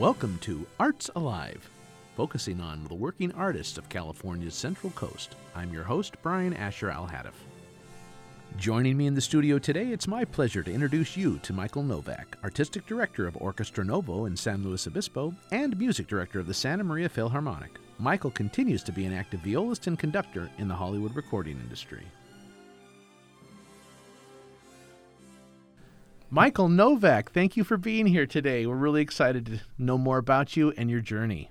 [0.00, 1.68] Welcome to Arts Alive,
[2.16, 5.34] focusing on the working artists of California's Central Coast.
[5.54, 7.34] I'm your host, Brian Asher Alhadeff.
[8.56, 12.38] Joining me in the studio today, it's my pleasure to introduce you to Michael Novak,
[12.42, 16.82] Artistic Director of Orchestra Novo in San Luis Obispo and Music Director of the Santa
[16.82, 17.78] Maria Philharmonic.
[17.98, 22.06] Michael continues to be an active violist and conductor in the Hollywood recording industry.
[26.32, 28.64] Michael Novak, thank you for being here today.
[28.64, 31.50] We're really excited to know more about you and your journey.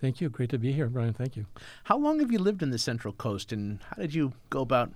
[0.00, 0.28] Thank you.
[0.28, 1.14] Great to be here, Brian.
[1.14, 1.46] Thank you.
[1.84, 4.90] How long have you lived in the Central Coast and how did you go about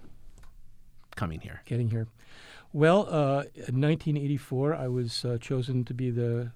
[1.15, 1.62] coming here?
[1.67, 2.09] Getting here.
[2.73, 6.51] Well, uh, in 1984, I was uh, chosen to be the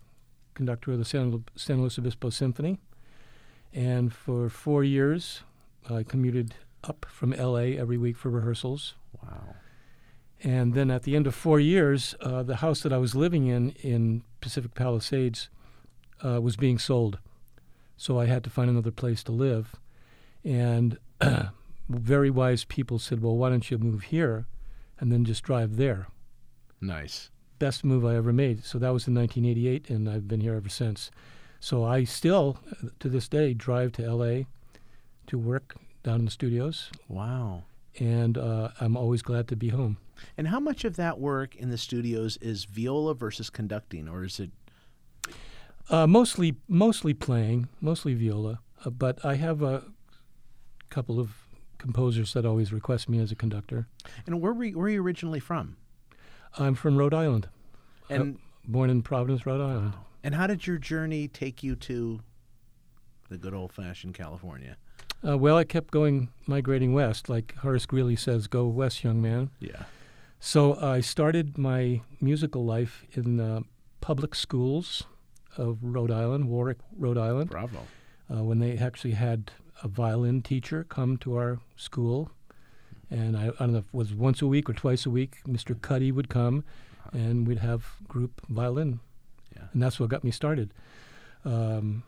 [0.54, 2.80] conductor of the San, San Luis Obispo Symphony.
[3.72, 5.42] And for four years,
[5.88, 8.94] I commuted up from LA every week for rehearsals.
[9.22, 9.54] Wow.
[10.42, 13.46] And then at the end of four years, uh, the house that I was living
[13.46, 15.48] in in Pacific Palisades
[16.24, 17.18] uh, was being sold.
[17.96, 19.74] So I had to find another place to live.
[20.44, 20.98] And
[21.88, 24.46] very wise people said, well, why don't you move here
[25.00, 26.08] and then just drive there?
[26.80, 27.30] Nice.
[27.58, 28.64] Best move I ever made.
[28.64, 31.10] So that was in 1988, and I've been here ever since.
[31.58, 34.42] So I still, uh, to this day, drive to LA
[35.26, 36.90] to work down in the studios.
[37.08, 37.64] Wow.
[37.98, 39.96] And uh, I'm always glad to be home.
[40.36, 44.40] And how much of that work in the studios is viola versus conducting, or is
[44.40, 44.50] it?
[45.88, 48.60] Uh, mostly, mostly playing, mostly viola.
[48.84, 49.84] Uh, but I have a
[50.90, 51.30] couple of
[51.78, 53.86] composers that always request me as a conductor.
[54.26, 55.76] And where were you, where are you originally from?
[56.58, 57.48] I'm from Rhode Island.
[58.08, 59.94] And Uh, born in Providence, Rhode Island.
[60.24, 62.20] and how did your journey take you to
[63.28, 64.76] the good old fashioned California?
[65.26, 69.50] Uh, well, I kept going, migrating west, like Horace Greeley says, "Go west, young man."
[69.60, 69.84] Yeah.
[70.40, 73.60] So I started my musical life in uh,
[74.00, 75.04] public schools
[75.56, 77.78] of Rhode Island, Warwick, Rhode Island, Bravo.
[78.32, 79.50] uh, when they actually had
[79.82, 82.30] a violin teacher come to our school.
[83.10, 85.38] And I, I don't know if it was once a week or twice a week,
[85.46, 85.80] Mr.
[85.80, 86.64] Cuddy would come
[87.12, 89.00] and we'd have group violin.
[89.54, 89.64] Yeah.
[89.72, 90.72] And that's what got me started.
[91.44, 92.02] Um,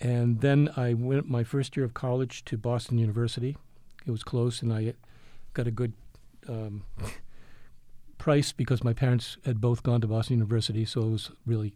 [0.00, 3.56] and then I went my first year of college to Boston University.
[4.06, 4.94] It was close, and I
[5.54, 5.92] got a good
[6.48, 6.84] um,
[8.18, 11.74] price because my parents had both gone to Boston University, so it was really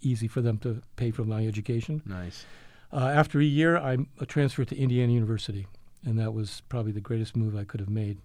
[0.00, 2.02] easy for them to pay for my education.
[2.04, 2.44] Nice.
[2.92, 5.66] Uh, after a year, I transferred to Indiana University,
[6.04, 8.18] and that was probably the greatest move I could have made.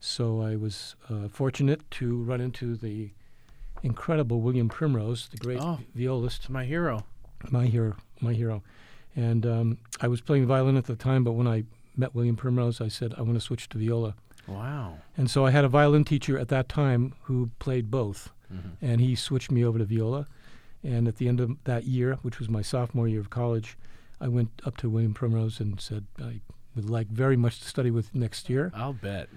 [0.00, 3.10] So I was uh, fortunate to run into the
[3.82, 5.80] incredible William Primrose, the great Oh.
[5.94, 7.04] violist, my hero.
[7.50, 8.62] my hero, my hero.
[9.14, 11.64] And um, I was playing violin at the time, but when I
[11.96, 14.14] met William Primrose, I said I want to switch to viola.
[14.46, 14.98] Wow.
[15.16, 18.70] And so I had a violin teacher at that time who played both, Mhm.
[18.80, 20.26] and he switched me over to viola.
[20.82, 23.76] And at the end of that year, which was my sophomore year of college,
[24.20, 26.40] I went up to William Primrose and said I
[26.74, 28.72] would like very much to study with next year.
[28.74, 29.28] I'll bet.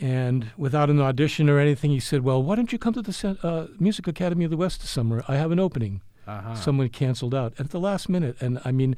[0.00, 3.38] And without an audition or anything, he said, "Well, why don't you come to the
[3.42, 5.22] uh, Music Academy of the West this summer?
[5.28, 6.54] I have an opening." Uh-huh.
[6.54, 8.36] someone canceled out at the last minute.
[8.40, 8.94] And I mean,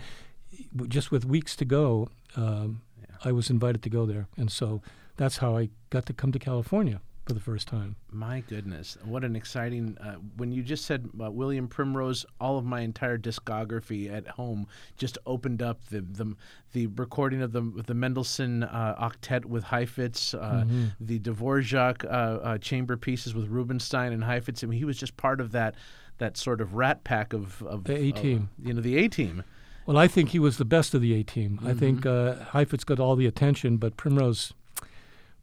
[0.89, 3.17] just with weeks to go, um, Yeah.
[3.25, 4.27] I was invited to go there.
[4.37, 4.83] And so
[5.17, 7.97] that's how I got to come to California for the first time.
[8.13, 9.97] My goodness, what an exciting!
[10.01, 14.67] Uh, when you just said uh, William Primrose, all of my entire discography at home
[14.97, 15.85] just opened up.
[15.89, 16.35] The the,
[16.73, 20.93] the recording of the the Mendelssohn uh, octet with Heifetz, uh, Mhm.
[21.01, 24.63] the Dvorak uh, uh, chamber pieces with Rubinstein and Heifetz.
[24.63, 25.75] I mean, he was just part of that
[26.19, 28.51] that sort of rat pack of, of The A team.
[28.63, 29.43] you know, the A team.
[29.85, 31.59] Well, I think he was the best of the A team.
[31.65, 32.41] I think Mm-hmm.
[32.43, 34.53] uh, Heifetz got all the attention, but Primrose,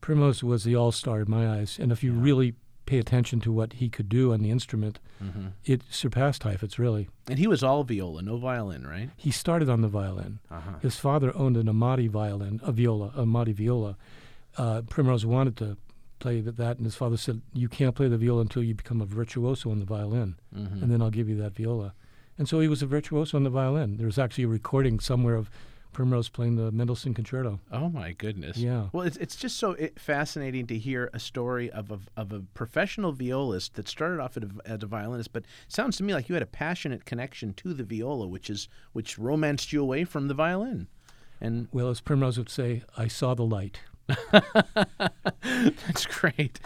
[0.02, 1.78] Primrose was the all star in my eyes.
[1.80, 2.22] And if you Yeah.
[2.22, 2.54] really
[2.88, 7.08] pay attention to what he could do on the instrument, hmm it surpassed Heifetz, really.
[7.30, 9.12] And he was all viola, no violin, right?
[9.16, 10.40] He started on the violin.
[10.50, 10.80] Uh-huh.
[10.82, 13.96] His father owned an Amati violin, a viola, a Amati viola.
[14.58, 15.78] Uh, Primrose wanted to
[16.20, 19.06] play that, and his father said, "You can't play the viola until you become a
[19.06, 21.94] virtuoso on the violin, hmm and then I'll give you that viola."
[22.38, 23.98] And so he was a virtuoso on the violin.
[23.98, 25.50] There's actually a recording somewhere of
[25.92, 27.60] Primrose playing the Mendelssohn Concerto.
[27.72, 28.58] Oh my goodness!
[28.58, 28.88] Yeah.
[28.94, 33.12] Well, it's it's just so fascinating to hear a story of a of a professional
[33.12, 36.36] violist that started off at a, as a violinist, but sounds to me like you
[36.36, 40.34] had a passionate connection to the viola, which is which romanced you away from the
[40.34, 40.88] violin.
[41.40, 43.80] And Well, as Primrose would say, I saw the light.
[44.32, 46.60] that's great.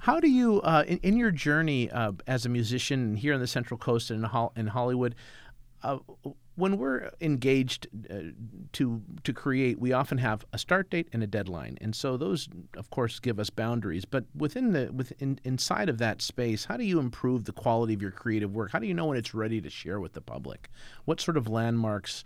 [0.00, 3.46] How do you, uh, in, in your journey uh, as a musician here on the
[3.46, 5.14] Central Coast and in, Hol- in Hollywood,
[5.82, 5.98] uh,
[6.54, 8.14] when we're engaged uh,
[8.72, 12.48] to to create, we often have a start date and a deadline, and so those,
[12.76, 14.04] of course, give us boundaries.
[14.04, 18.02] But within the within inside of that space, how do you improve the quality of
[18.02, 18.72] your creative work?
[18.72, 20.68] How do you know when it's ready to share with the public?
[21.04, 22.24] What sort of landmarks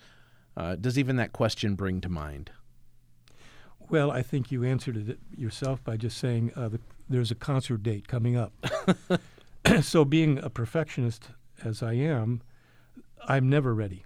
[0.56, 2.50] uh, does even that question bring to mind?
[3.88, 7.84] Well, I think you answered it yourself by just saying uh, the, there's a concert
[7.84, 8.52] date coming up.
[9.82, 11.28] so, being a perfectionist
[11.62, 12.42] as I am,
[13.28, 14.05] I'm never ready.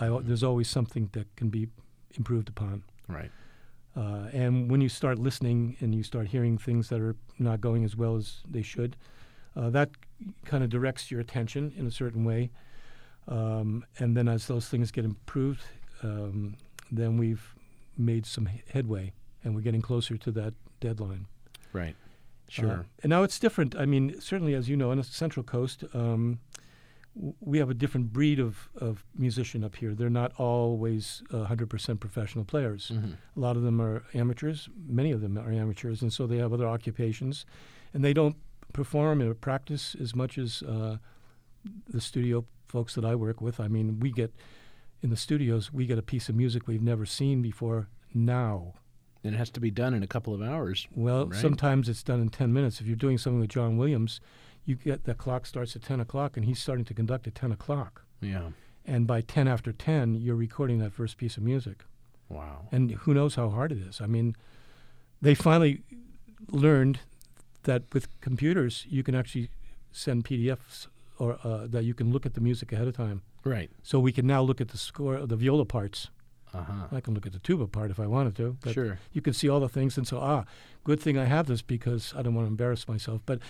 [0.00, 1.68] I, there's always something that can be
[2.16, 2.82] improved upon.
[3.08, 3.30] Right.
[3.96, 7.84] Uh, and when you start listening and you start hearing things that are not going
[7.84, 8.96] as well as they should,
[9.56, 9.90] uh, that
[10.44, 12.50] kind of directs your attention in a certain way.
[13.26, 15.62] Um, and then as those things get improved,
[16.02, 16.56] um,
[16.92, 17.54] then we've
[17.96, 19.12] made some headway
[19.42, 21.26] and we're getting closer to that deadline.
[21.72, 21.96] Right.
[22.48, 22.70] Sure.
[22.70, 23.76] Uh, and now it's different.
[23.76, 26.38] I mean, certainly, as you know, on the Central Coast, um,
[27.40, 29.94] we have a different breed of, of musician up here.
[29.94, 32.92] They're not always uh, 100% professional players.
[32.94, 33.12] Mm-hmm.
[33.36, 34.68] A lot of them are amateurs.
[34.86, 37.44] Many of them are amateurs, and so they have other occupations,
[37.92, 38.36] and they don't
[38.72, 40.98] perform or practice as much as uh,
[41.88, 43.58] the studio folks that I work with.
[43.60, 44.32] I mean, we get
[45.02, 48.74] in the studios, we get a piece of music we've never seen before now.
[49.24, 50.86] And it has to be done in a couple of hours.
[50.94, 51.40] Well, right?
[51.40, 52.80] sometimes it's done in 10 minutes.
[52.80, 54.20] If you're doing something with John Williams,
[54.68, 57.52] you get the clock starts at 10 o'clock and he's starting to conduct at 10
[57.52, 58.04] o'clock.
[58.20, 58.50] Yeah.
[58.84, 61.84] And by 10 after 10, you're recording that first piece of music.
[62.28, 62.68] Wow.
[62.70, 64.02] And who knows how hard it is.
[64.02, 64.36] I mean,
[65.22, 65.82] they finally
[66.50, 67.00] learned
[67.62, 69.48] that with computers, you can actually
[69.90, 70.88] send PDFs
[71.18, 73.22] or uh, that you can look at the music ahead of time.
[73.44, 73.70] Right.
[73.82, 76.08] So we can now look at the score, the viola parts.
[76.52, 76.86] Uh-huh.
[76.92, 78.56] I can look at the tuba part if I wanted to.
[78.60, 78.98] But sure.
[79.12, 80.44] You can see all the things, and so ah,
[80.82, 83.20] good thing I have this because I don't want to embarrass myself.
[83.26, 83.40] But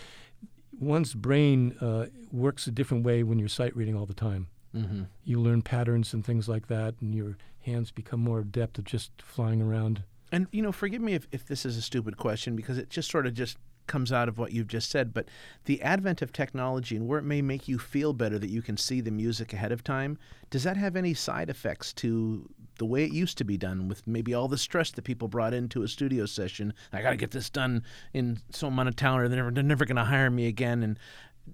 [0.78, 4.48] one's brain uh, works a different way when you're sight reading all the time.
[4.74, 5.04] Mm-hmm.
[5.24, 9.10] You learn patterns and things like that, and your hands become more adept at just
[9.22, 10.02] flying around.
[10.30, 13.10] And you know, forgive me if, if this is a stupid question because it just
[13.10, 13.56] sort of just
[13.88, 15.26] comes out of what you've just said, but
[15.64, 18.76] the advent of technology and where it may make you feel better that you can
[18.76, 20.18] see the music ahead of time,
[20.50, 22.48] does that have any side effects to
[22.78, 25.52] the way it used to be done with maybe all the stress that people brought
[25.52, 26.72] into a studio session?
[26.92, 27.82] I got to get this done
[28.12, 30.82] in so amount of time or they're never, they're never going to hire me again.
[30.82, 30.98] And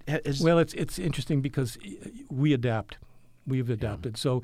[0.06, 1.78] is well, it's it's interesting because
[2.30, 2.98] we adapt.
[3.46, 4.14] We've adapted.
[4.14, 4.20] Yeah.
[4.20, 4.42] So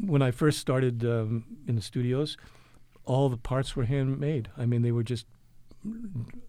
[0.00, 2.36] when I first started um, in the studios,
[3.04, 4.50] all the parts were handmade.
[4.58, 5.26] I mean, they were just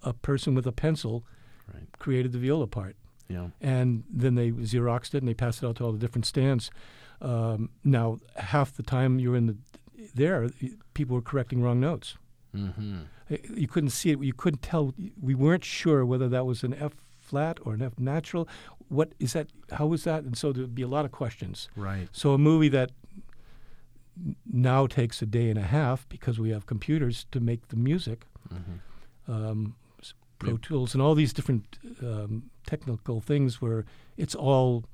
[0.04, 1.26] a person with a pencil
[1.74, 1.84] right.
[2.00, 2.96] created the viola part.
[3.30, 3.48] Yeah.
[3.62, 6.72] And then they Xeroxed it and they passed it out to all the different stands.
[7.22, 9.58] Um, now, half the time you're in the
[10.14, 10.50] there,
[10.94, 12.16] people were correcting wrong notes.
[12.56, 13.00] Mm-hmm.
[13.56, 14.22] You couldn't see it.
[14.22, 14.94] You couldn't tell.
[15.20, 18.48] We weren't sure whether that was an F flat or an F natural.
[18.88, 19.48] What is that?
[19.72, 20.24] How was that?
[20.24, 21.70] And so there'd be a lot of questions.
[21.76, 22.08] Right.
[22.12, 22.92] So a movie that
[24.52, 28.26] now takes a day and a half because we have computers to make the music.
[28.52, 28.78] Mm-hmm.
[29.28, 29.76] Um,
[30.40, 30.62] Pro yep.
[30.62, 33.86] Tools and all these different um, technical things where
[34.18, 34.86] it's all,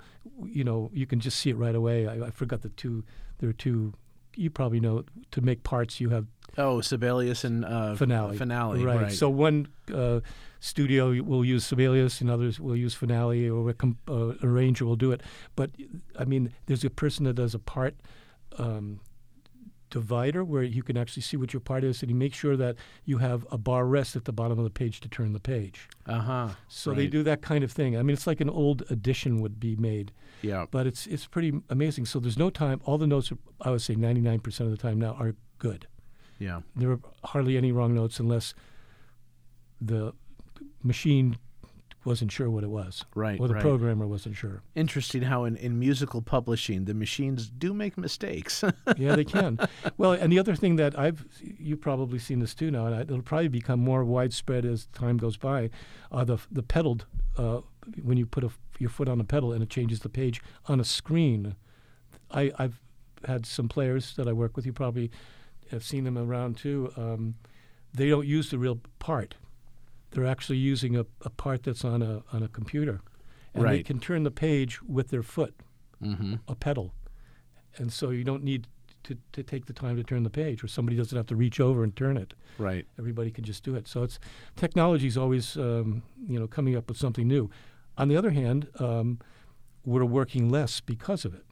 [0.45, 2.07] you know, you can just see it right away.
[2.07, 3.03] I, I, forgot the two.
[3.39, 3.94] There are two.
[4.35, 6.00] You probably know to make parts.
[6.00, 6.27] You have
[6.57, 8.38] oh Sibelius and uh, Finale.
[8.38, 9.01] Finale, right.
[9.01, 9.12] right.
[9.12, 10.21] So one uh,
[10.59, 13.75] studio will use Sibelius, and others will use Finale, or a
[14.07, 15.21] uh, arranger will do it.
[15.56, 15.71] But
[16.18, 17.95] I mean, there's a person that does a part.
[18.57, 19.01] Um,
[19.94, 22.75] divider where you can actually see what your part is, and you make sure that
[23.06, 25.88] you have a bar rest at the bottom of the page to turn the page.
[26.07, 26.50] Uh huh.
[26.68, 26.98] So right.
[26.98, 27.95] they do that kind of thing.
[27.95, 30.12] I mean, it's like an old edition would be made.
[30.42, 30.66] Yeah.
[30.72, 32.08] But it's it's pretty amazing.
[32.08, 32.82] So there's no time.
[32.86, 35.86] All the notes, are, I would say, 99% of the time now are good.
[36.39, 36.62] Yeah.
[36.75, 38.56] There are hardly any wrong notes unless
[39.79, 40.13] the
[40.82, 41.38] machine
[42.05, 43.05] wasn't sure what it was.
[43.15, 43.39] Right.
[43.39, 43.62] Or the right.
[43.62, 44.62] programmer wasn't sure.
[44.75, 48.63] Interesting how in, in musical publishing the machines do make mistakes.
[48.98, 49.60] yeah, they can.
[49.98, 53.22] Well, and the other thing that I've you've probably seen this too now, and it'll
[53.22, 55.69] probably become more widespread as time goes by,
[56.12, 57.05] are the the pedaled
[57.38, 57.62] uh,
[58.01, 60.79] when you put a, your foot on a pedal and it changes the page on
[60.79, 61.55] a screen.
[62.31, 62.79] I, I've
[63.25, 64.65] had some players that I work with.
[64.65, 65.12] You probably
[65.72, 66.91] have seen them around too.
[66.98, 67.36] Um,
[67.93, 69.36] they don't use the real part
[70.13, 73.01] they're actually using a, a part that's on a on a computer,
[73.53, 73.72] and right.
[73.72, 75.55] they can turn the page with their foot,
[76.01, 76.36] mm-hmm.
[76.48, 76.93] a pedal,
[77.77, 78.67] and so you don't need
[79.03, 81.60] to, to take the time to turn the page, or somebody doesn't have to reach
[81.60, 82.34] over and turn it.
[82.58, 82.86] Right.
[82.98, 83.88] Everybody can just do it.
[83.88, 84.20] So it's
[84.55, 87.50] technology is always um, you know coming up with something new.
[87.98, 89.20] On the other hand, um,
[89.86, 91.46] we're working less because of it.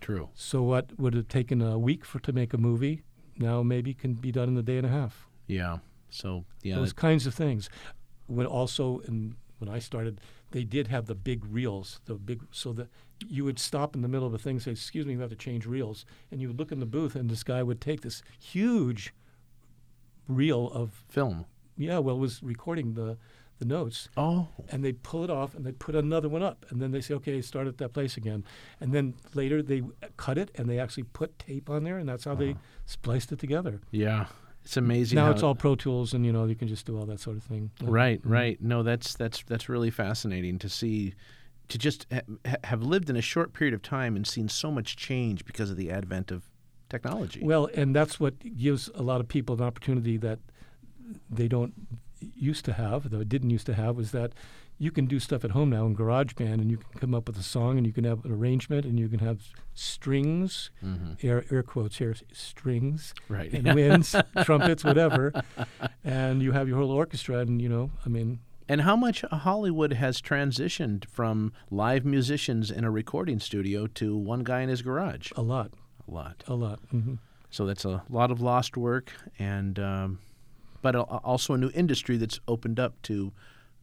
[0.00, 0.28] True.
[0.34, 3.02] So what would have taken a week for to make a movie
[3.38, 5.28] now maybe can be done in a day and a half.
[5.46, 5.78] Yeah.
[6.10, 7.68] So yeah, those kinds of things
[8.28, 10.20] when also in, when I started,
[10.52, 12.88] they did have the big reels, the big so that
[13.28, 15.30] you would stop in the middle of a thing, and say, "Excuse me, we have
[15.30, 18.02] to change reels," and you would look in the booth, and this guy would take
[18.02, 19.12] this huge
[20.28, 21.46] reel of Film.
[21.76, 23.18] yeah, well, it was recording the
[23.58, 24.46] the notes, Oh.
[24.68, 27.12] and they'd pull it off and they'd put another one up and then they say
[27.14, 28.44] okay start at that place again
[28.80, 29.82] and then later they
[30.16, 32.54] cut it and they actually put tape on there and that's how they
[32.86, 34.26] spliced it together Yeah.
[34.68, 35.16] It's amazing.
[35.16, 37.38] now it's all pro tools and you know you can just do all that sort
[37.38, 38.30] of thing Right, Mhm.
[38.30, 38.62] right.
[38.62, 41.14] No, that's that's that's really fascinating to see,
[41.68, 44.94] to just ha- have lived in a short period of time and seen so much
[44.94, 46.42] change because of the advent of
[46.90, 47.40] technology.
[47.42, 50.38] well and that's what gives a lot of people an opportunity that
[51.30, 51.72] they don't
[52.36, 54.32] used to have though didn't used to have was that
[54.78, 57.36] you can do stuff at home now in GarageBand and you can come up with
[57.36, 59.40] a song and you can have an arrangement and you can have
[59.74, 63.52] strings hmm air, air quotes here, strings, Right.
[63.52, 65.32] and winds, trumpets, whatever,
[66.04, 67.38] and you have your whole orchestra.
[67.38, 72.84] And you know, I mean, And how much Hollywood has transitioned from live musicians in
[72.84, 75.32] a recording studio to one guy in his garage?
[75.36, 75.72] a lot,
[76.06, 76.44] A lot.
[76.46, 76.78] a lot.
[76.90, 77.14] hmm
[77.50, 80.18] So that's a lot of lost work, and um,
[80.82, 83.32] but al- also a new industry that's opened up to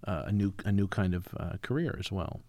[0.05, 2.41] uh, a new a new kind of uh, career as well.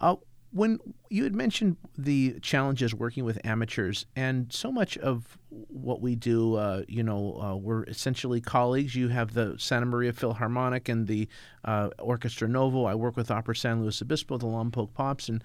[0.00, 0.16] Uh,
[0.50, 0.78] when
[1.10, 6.54] you had mentioned the challenges working with amateurs, and so much of what we do,
[6.54, 8.94] uh, you know, uh, we're essentially colleagues.
[8.94, 11.28] You have the Santa Maria Philharmonic and the
[11.64, 12.84] uh, Orchestra Novo.
[12.84, 15.44] I work with Opera San Luis Obispo, the Lompoc Pops, and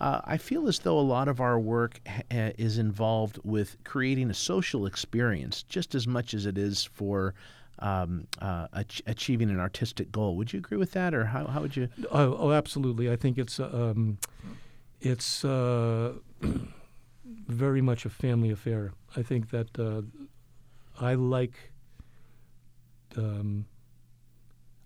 [0.00, 2.22] uh, I feel as though a lot of our work ha-
[2.58, 7.34] is involved with creating a social experience just as much as it is for
[7.78, 10.36] um, uh, ach- achieving an artistic goal.
[10.36, 11.88] Would you agree with that, or how, how would you?
[12.10, 13.10] Oh, oh, absolutely.
[13.10, 14.18] I think it's um,
[15.00, 16.14] it's uh,
[17.24, 18.92] very much a family affair.
[19.16, 20.02] I think that uh,
[21.00, 21.72] I like.
[23.16, 23.66] Um,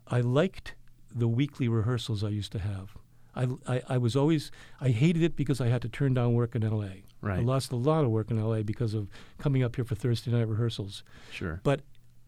[0.09, 0.75] I liked
[1.15, 2.97] the weekly rehearsals I used to have.
[3.35, 4.51] I, I, I was always
[4.81, 7.03] I hated it because I had to turn down work in L.A.
[7.21, 7.41] Right.
[7.41, 8.63] I lost a lot of work in L.A.
[8.63, 11.05] because of coming up here for Thursday night rehearsals.
[11.31, 11.61] Sure.
[11.63, 11.81] But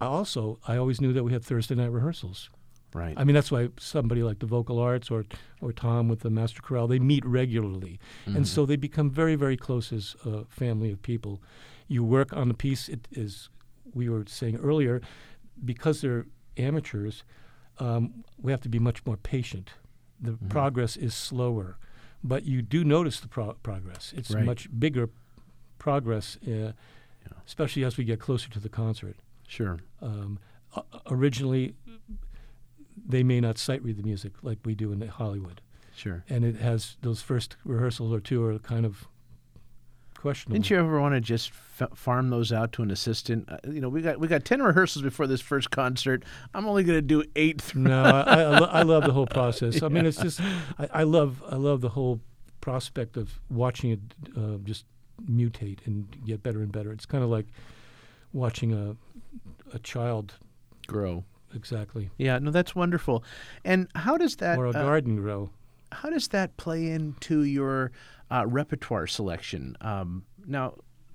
[0.07, 2.51] also, I always knew that we had Thursday night rehearsals.
[2.95, 3.15] Right.
[3.19, 5.25] I mean, that's why somebody like the Vocal Arts or
[5.61, 8.37] or Tom with the Master Chorale, they meet regularly, Mhm.
[8.37, 11.43] and so they become very, very close as a family of people.
[11.87, 12.89] You work on the piece.
[12.89, 13.51] It is
[13.93, 15.01] we were saying earlier,
[15.65, 16.27] because they're
[16.57, 17.25] amateurs,
[17.79, 19.73] um, we have to be much more patient.
[20.21, 20.49] The Mhm.
[20.49, 21.77] progress is slower,
[22.25, 24.13] but you do notice the pro- progress.
[24.17, 24.45] It's Right.
[24.45, 25.11] much bigger
[25.79, 26.73] progress, uh,
[27.47, 29.17] especially as we get closer to the concert.
[29.49, 29.79] Sure.
[30.01, 30.39] Um,
[31.11, 31.75] originally,
[33.07, 35.61] they may not sight read the music like we do in Hollywood,
[35.97, 36.25] Sure.
[36.29, 39.09] and it has those first rehearsals or two are kind of
[40.17, 40.55] questionable.
[40.55, 41.51] Didn't you ever want to just
[41.81, 43.49] f- farm those out to an assistant?
[43.51, 46.25] Uh, you know, we got we got ten rehearsals before this first concert.
[46.55, 47.63] I'm only going to do eight.
[47.63, 47.83] Through.
[47.83, 49.83] no, I, I, lo- I love the whole process.
[49.83, 50.41] I mean, it's just
[50.79, 52.21] I, I love I love the whole
[52.61, 54.01] prospect of watching it
[54.37, 54.85] uh, just
[55.25, 56.93] mutate and get better and better.
[56.93, 57.47] It's kind of like
[58.33, 58.97] watching a
[59.75, 60.35] a child
[60.87, 61.25] Grow.
[61.55, 62.39] exactly Yeah.
[62.39, 63.23] No, that's wonderful.
[63.65, 65.51] And how does that or a uh, garden grow.
[65.93, 67.93] how does that play into your
[68.31, 69.77] uh, repertoire selection?
[69.83, 70.75] Um, now,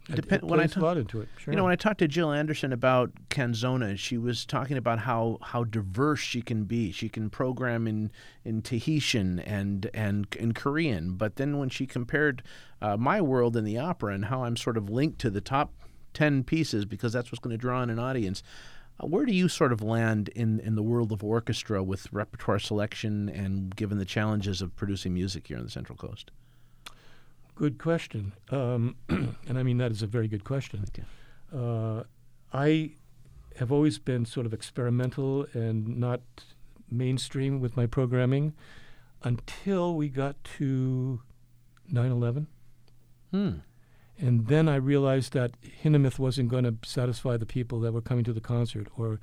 [0.10, 1.30] It- depend it when I plays a ta- lot into it.
[1.38, 1.52] Sure.
[1.52, 5.40] You know, when I talked to Jill Anderson about Canzona, she was talking about how,
[5.42, 6.92] how diverse she can be.
[6.92, 8.12] She can program in,
[8.46, 11.14] in Tahitian and, and in Korean.
[11.14, 12.44] But then when she compared
[12.82, 15.72] uh, my world in the opera and how I'm sort of linked to the top
[16.14, 18.44] 10 pieces because that's what's going to draw in an audience,
[19.00, 22.60] uh, where do you sort of land in, in the world of orchestra with repertoire
[22.60, 26.32] selection and given the challenges of producing music here on the Central Coast?
[27.56, 28.34] Good question.
[28.50, 30.86] Um, and I mean, that is a very good question.
[31.56, 32.04] Uh,
[32.52, 32.94] I
[33.58, 36.22] have always been sort of experimental and not
[36.90, 38.54] mainstream with my programming
[39.24, 41.22] until we got to
[41.90, 42.48] 9 11.
[43.32, 43.50] Hmm.
[44.20, 45.52] And then I realized that
[45.84, 49.20] Hindemith wasn't going to satisfy the people that were coming to the concert or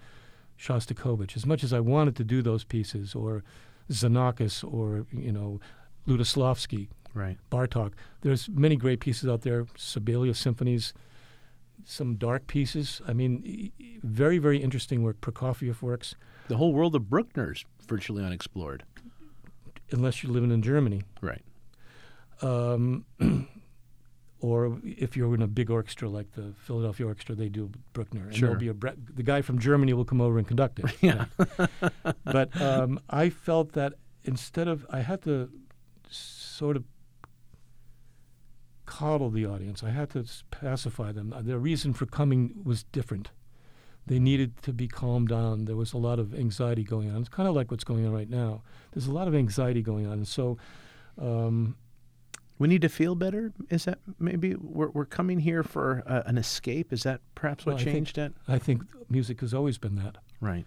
[0.58, 1.36] Shostakovich.
[1.36, 3.42] As much as I wanted to do those pieces, or
[3.90, 5.60] Xenakis, or, you know,
[6.06, 7.38] Lutoslawski, Right.
[7.50, 7.94] Bartok.
[8.20, 10.92] There's many great pieces out there, Sibelius symphonies,
[11.84, 13.00] some dark pieces.
[13.08, 13.72] I mean,
[14.04, 15.20] very, very interesting work.
[15.20, 16.14] Prokofiev works,
[16.46, 18.84] The whole world of Bruckner's virtually unexplored.
[19.90, 21.02] unless you're living in Germany.
[21.20, 21.42] Right.
[22.42, 23.04] Um,
[24.40, 28.24] or if you're in a big orchestra like the Philadelphia Orchestra, they do Bruckner.
[28.24, 28.48] And Sure.
[28.48, 30.86] there'll be a bre- the guy from Germany will come over and conduct it.
[31.02, 31.26] Yeah.
[32.24, 33.94] but um, I felt that
[34.24, 35.50] instead of, I had to
[36.10, 36.84] sort of
[38.86, 39.82] coddle the audience.
[39.82, 41.32] I had to pacify them.
[41.42, 43.30] Their reason for coming was different.
[44.06, 45.66] They needed to be calmed down.
[45.66, 47.20] There was a lot of anxiety going on.
[47.20, 48.62] It's kind of like what's going on right now.
[48.92, 50.56] There's a lot of anxiety going on, and so.
[51.20, 51.76] Um,
[52.60, 53.52] we need to feel better.
[53.70, 56.92] Is that maybe we're, we're coming here for uh, an escape?
[56.92, 58.52] Is that perhaps what well, changed I think, it?
[58.52, 60.18] I think music has always been that.
[60.42, 60.66] Right.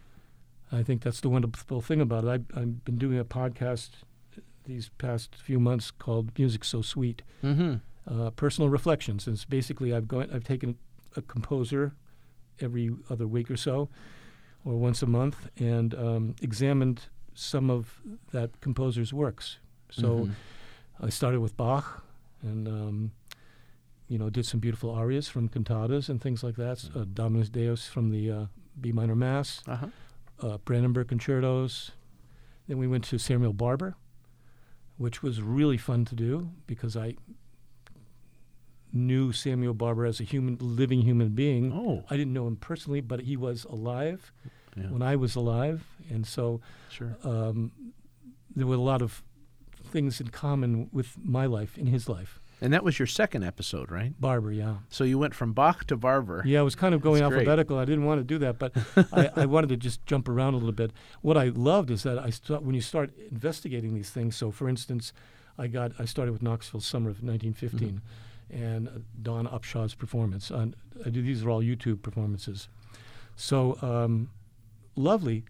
[0.72, 2.30] I think that's the wonderful thing about it.
[2.30, 3.90] I, I've been doing a podcast
[4.66, 7.76] these past few months called "Music So Sweet," mm-hmm.
[8.12, 9.28] uh, personal reflections.
[9.28, 10.78] And it's basically I've gone, I've taken
[11.16, 11.94] a composer
[12.60, 13.90] every other week or so,
[14.66, 17.02] or once a month, and um, examined
[17.36, 19.60] some of that composer's works.
[19.92, 20.32] So Mm-hmm.
[21.03, 22.03] I started with Bach,
[22.41, 23.12] and um,
[24.07, 26.83] you know did some beautiful arias from cantatas and things like that.
[26.95, 28.45] Uh, Dominus Deus from the uh,
[28.79, 29.88] B minor Mass Uh-huh.
[30.41, 31.91] uh, Brandenburg concertos.
[32.67, 33.95] Then we went to Samuel Barber,
[34.98, 37.15] which was really fun to do because I
[38.93, 41.74] knew Samuel Barber as a human, living human being.
[41.74, 44.31] Oh, I didn't know him personally, but he was alive
[44.77, 44.83] yeah.
[44.89, 47.17] when I was alive, and so sure.
[47.24, 47.72] um,
[48.55, 49.22] there were a lot of
[49.94, 52.40] things in common with my life in his life.
[52.62, 54.14] And that was your second episode, right?
[54.22, 56.44] Barber, yeah, So you went from Bach to Barber.
[56.46, 56.60] yeah.
[56.60, 57.40] I was kind of going That's great.
[57.48, 57.78] alphabetical.
[57.78, 58.72] I didn't want to do that, but
[59.14, 60.92] I, I wanted to just jump around a little bit.
[61.22, 64.36] What I loved is that I st- when you start investigating these things.
[64.38, 65.12] So, for instance,
[65.58, 68.02] I got I started with Knoxville Summer of 1915,
[68.50, 70.50] and uh, Dawn Upshaw's performance.
[70.50, 70.74] On,
[71.06, 72.70] I do these are all YouTube performances.
[73.36, 74.30] So, um,
[74.96, 75.44] lovely.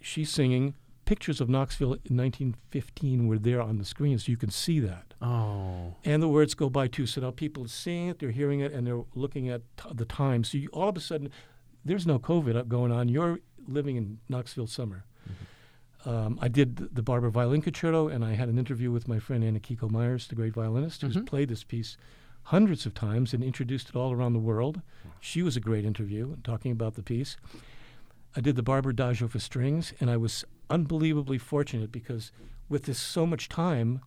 [0.00, 0.74] She's singing.
[1.04, 5.14] Pictures of Knoxville in 1915 were there on the screen, so you can see that.
[5.20, 7.06] Oh, And the words go by too.
[7.06, 10.04] So now people are seeing it, they're hearing it, and they're looking at t- the
[10.06, 10.44] time.
[10.44, 11.30] So you, all of a sudden,
[11.84, 13.08] there's no COVID up going on.
[13.08, 15.04] You're living in Knoxville summer.
[16.06, 19.18] Um, I did th- the Barber Violin Concerto, and I had an interview with my
[19.18, 21.24] friend Anne Akiko Meyers, the great violinist, who's Mhm.
[21.26, 21.96] played this piece
[22.48, 24.82] hundreds of times and introduced it all around the world.
[25.20, 27.38] She was a great interview, talking about the piece.
[28.36, 32.32] I did the Barber Adagio for strings, and I was unbelievably fortunate because
[32.68, 34.00] with this so much time,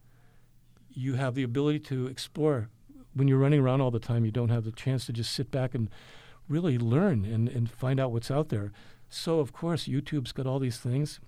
[0.92, 2.70] you have the ability to explore.
[3.14, 5.52] When you're running around all the time, you don't have the chance to just sit
[5.52, 5.90] back and
[6.50, 8.72] really learn and, and find out what's out there.
[9.10, 11.20] So, of course, YouTube's got all these things.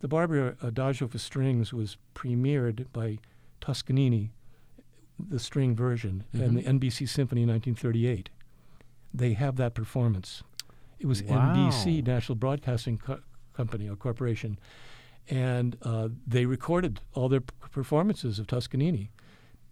[0.00, 3.18] The Barber Adagio for strings was premiered by
[3.60, 4.32] Toscanini,
[5.18, 6.78] the string version, and mm-hmm.
[6.78, 8.28] the NBC Symphony in 1938.
[9.14, 10.42] They have that performance.
[10.98, 11.54] It was Wow.
[11.54, 13.20] NBC, National Broadcasting Co-
[13.56, 14.58] Company or Corporation,
[15.28, 19.10] and uh, they recorded all their p- performances of Toscanini.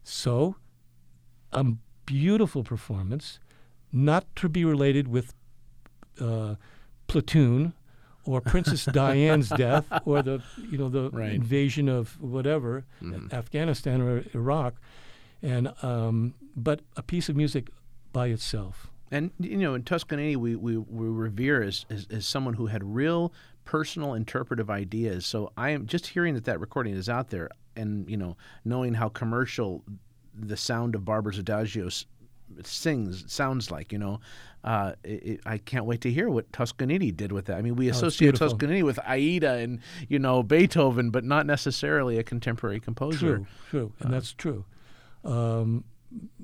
[0.03, 0.57] So,
[1.53, 1.65] a
[2.07, 3.39] beautiful performance,
[3.93, 5.35] not to be related with
[6.21, 6.55] uh,
[7.07, 7.75] Platoon
[8.25, 11.33] or Princess Diana's death or the you know the Right.
[11.35, 13.33] invasion of whatever Mhm.
[13.33, 14.75] Afghanistan or Iraq,
[15.43, 17.69] and um, but a piece of music
[18.13, 18.91] by itself.
[19.11, 22.83] and you know, in Toscanini, we we, we revere as, as as someone who had
[22.83, 23.33] real
[23.65, 25.25] personal interpretive ideas.
[25.27, 28.95] So I am just hearing that that recording is out there, and you know, knowing
[28.95, 29.83] how commercial
[30.37, 31.89] the sound of Barber's Adagio
[32.63, 33.93] sings sounds like.
[33.93, 34.21] You know,
[34.63, 37.57] uh, it, I can't wait to hear what Toscanini did with that.
[37.59, 38.49] I mean, we Oh, associate beautiful.
[38.51, 43.37] Toscanini with Aida and you know Beethoven, but not necessarily a contemporary composer.
[43.39, 44.65] True, true, and that's true.
[45.25, 45.85] Um,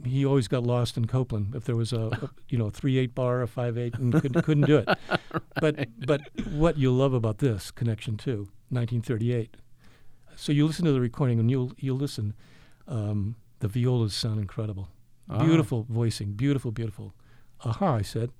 [0.04, 1.54] he always got lost in Copland.
[1.54, 4.42] If there was a, a you know three eight bar, a five eight, and couldn't,
[4.42, 4.88] couldn't do it.
[5.60, 9.56] But but what you love about this connection too, 1938.
[10.36, 12.34] So you listen to the recording and you'll you'll listen.
[12.88, 14.88] Um, the violas sound incredible,
[15.28, 15.44] Ah.
[15.44, 17.14] beautiful voicing, beautiful, beautiful.
[17.64, 17.96] Aha!
[17.96, 18.30] I said,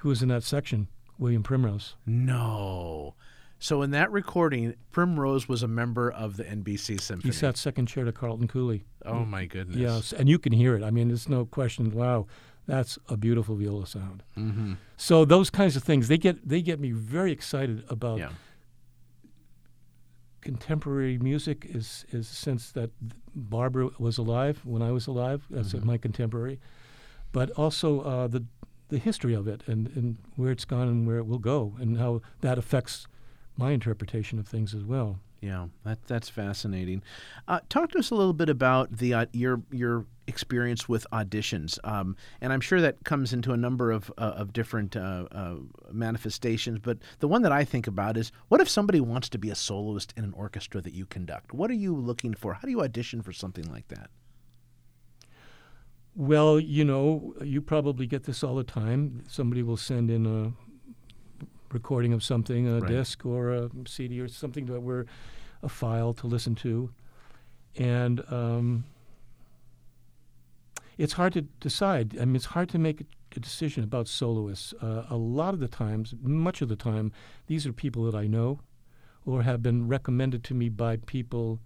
[0.00, 0.88] who was in that section?
[1.18, 1.94] William Primrose.
[2.06, 3.14] No.
[3.64, 7.32] So in that recording, Primrose was a member of the NBC Symphony.
[7.32, 8.84] He sat second chair to Carlton Cooley.
[9.06, 9.78] Oh my goodness.
[9.78, 10.82] Yes, and you can hear it.
[10.84, 11.90] I mean, there's no question.
[11.90, 12.26] Wow,
[12.66, 14.22] that's a beautiful viola sound.
[14.36, 14.74] Mm-hmm.
[14.98, 18.32] So those kinds of things they get they get me very excited about Yeah.
[20.42, 21.64] contemporary music.
[21.64, 22.90] Is is sense that
[23.34, 25.46] Barber was alive when I was alive.
[25.48, 25.84] That's Mhm.
[25.84, 26.60] my contemporary,
[27.32, 28.44] but also uh, the
[28.90, 31.96] the history of it and, and where it's gone and where it will go and
[31.96, 33.06] how that affects
[33.56, 35.18] my interpretation of things as well.
[35.44, 37.02] Yeah, that that's fascinating.
[37.46, 41.78] Uh, talk to us a little bit about the uh, your your experience with auditions,
[41.84, 45.56] um, and I'm sure that comes into a number of uh, of different uh, uh,
[45.92, 46.78] manifestations.
[46.78, 49.54] But the one that I think about is, what if somebody wants to be a
[49.54, 51.52] soloist in an orchestra that you conduct?
[51.52, 52.54] What are you looking for?
[52.54, 54.08] How do you audition for something like that?
[56.16, 59.24] Well, you know, you probably get this all the time.
[59.28, 60.52] Somebody will send in a
[61.74, 62.88] recording of something, a Right.
[62.88, 65.04] disc or a CD or something that we're
[65.62, 66.90] a file to listen to,
[67.76, 68.84] and um,
[70.96, 72.16] it's hard to decide.
[72.20, 73.04] I mean, it's hard to make a,
[73.36, 74.72] a decision about soloists.
[74.80, 77.12] Uh, a lot of the times, much of the time,
[77.46, 78.60] these are people that I know
[79.26, 81.60] or have been recommended to me by people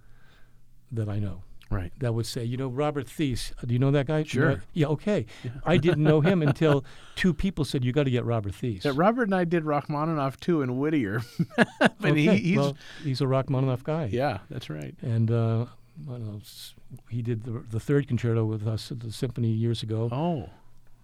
[0.91, 1.43] that I know.
[1.71, 1.93] Right.
[1.99, 3.53] That would say, you know, Robert Thies.
[3.67, 4.23] Do you know that guy?
[4.23, 4.63] Sure.
[4.73, 5.27] Yeah, okay.
[5.67, 8.85] I didn't know him until two people said, you got to get Robert Thies.
[8.85, 11.21] Yeah, Robert and I did Rachmaninoff too in Whittier.
[11.79, 12.15] but okay.
[12.15, 14.09] he, he's, well, he's a Rachmaninoff guy.
[14.11, 14.95] yeah, that's right.
[15.03, 15.67] And uh,
[16.11, 16.75] else?
[17.11, 20.09] he did the, the third concerto with us at the symphony years ago.
[20.11, 20.49] Oh,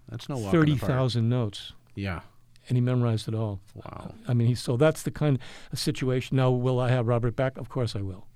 [0.09, 2.21] that's no walk in the Thirty thousand notes, Yeah.
[2.69, 3.61] and he memorized it all.
[3.75, 4.15] Wow.
[4.27, 5.39] I mean, he, so that's the kind
[5.73, 6.37] of situation.
[6.37, 7.59] Now, will I have Robert back?
[7.59, 8.27] Of course I will.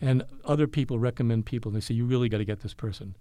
[0.00, 3.16] And other people recommend people, and they say, you really got to get this person.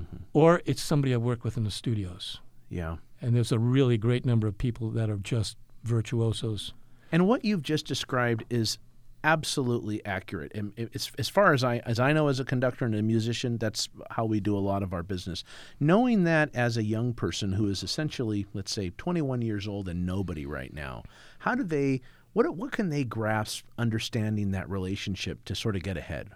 [0.00, 0.16] Mm-hmm.
[0.32, 2.40] Or it's somebody I work with in the studios.
[2.68, 2.96] Yeah.
[3.20, 6.72] And there's a really great number of people that are just virtuosos.
[7.10, 8.78] And what you've just described is
[9.24, 10.52] absolutely accurate.
[10.54, 13.88] And as far as I as I know as a conductor and a musician, that's
[14.10, 15.44] how we do a lot of our business.
[15.78, 20.04] Knowing that as a young person who is essentially, let's say, 21 years old and
[20.06, 21.04] nobody right now,
[21.40, 22.00] how do they
[22.32, 26.30] what what can they grasp understanding that relationship to sort of get ahead?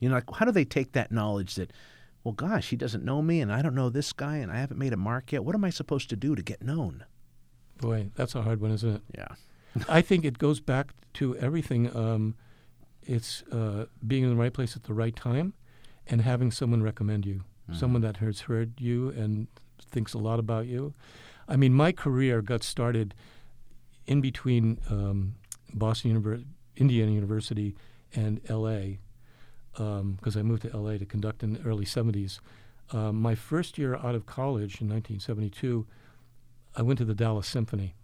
[0.00, 1.72] You know, like how do they take that knowledge that
[2.24, 4.78] well, gosh, he doesn't know me and I don't know this guy and I haven't
[4.78, 5.44] made a mark yet.
[5.44, 7.04] What am I supposed to do to get known?
[7.80, 9.02] Boy, that's a hard one, isn't it?
[9.14, 9.28] Yeah.
[9.88, 11.94] I think it goes back to everything.
[11.94, 12.34] Um,
[13.02, 15.52] it's uh, being in the right place at the right time
[16.06, 19.48] and having someone recommend you, someone that has heard you and
[19.90, 20.94] thinks a lot about you.
[21.46, 23.14] I mean, my career got started
[24.06, 25.34] in between um,
[25.72, 27.74] Boston University, Indiana University,
[28.14, 28.98] and L.A.
[29.72, 30.98] because I moved to L.A.
[30.98, 32.40] to conduct in the early 70s.
[32.92, 35.86] Um, my first year out of college in 1972,
[36.76, 37.94] I went to the Dallas Symphony.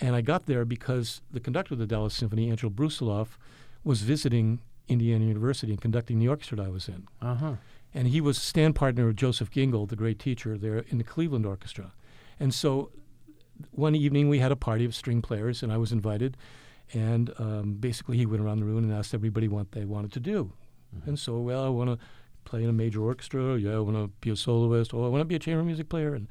[0.00, 3.28] And I got there because the conductor of the Dallas Symphony, Anshel Brusilow,
[3.84, 7.06] was visiting Indiana University and conducting the orchestra that I was in.
[7.20, 7.54] Uh huh.
[7.92, 11.44] And he was stand partner of Josef Gingold, the great teacher there in the Cleveland
[11.44, 11.92] Orchestra.
[12.38, 12.90] And so
[13.70, 16.36] one evening we had a party of string players, and I was invited.
[16.92, 20.20] And um, basically, he went around the room and asked everybody what they wanted to
[20.20, 20.52] do.
[21.06, 22.04] And so, well, I want to
[22.44, 23.56] play in a major orchestra.
[23.56, 24.92] Yeah, I want to be a soloist.
[24.92, 26.14] Oh, I want to be a chamber music player.
[26.14, 26.26] And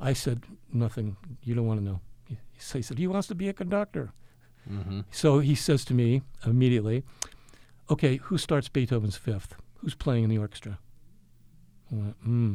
[0.00, 1.16] I said, nothing.
[1.44, 2.00] You don't want to know.
[2.26, 4.12] He, he said, he wants to be a conductor.
[4.68, 5.00] Mm-hmm.
[5.10, 7.04] So he says to me immediately,
[7.90, 9.54] okay, who starts Beethoven's Fifth?
[9.78, 10.78] Who's playing in the orchestra?
[11.92, 12.54] I went, hmm,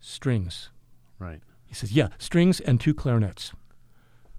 [0.00, 0.70] strings.
[1.18, 1.40] Right.
[1.74, 3.52] He says, yeah, strings and two clarinets.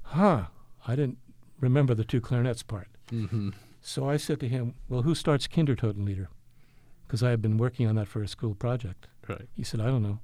[0.03, 0.45] Huh,
[0.87, 1.17] I didn't
[1.59, 2.87] remember the two clarinets part.
[3.11, 3.49] Mm-hmm.
[3.81, 6.27] So I said to him, well, who starts Kindertotenlieder?
[7.05, 9.07] Because I had been working on that for a school project.
[9.27, 9.49] Right.
[9.53, 10.19] He said, I don't know.